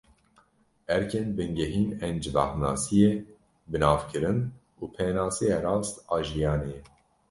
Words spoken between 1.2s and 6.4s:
bingehîn ên civaknasiyê, binavkirin û pênaseya rast a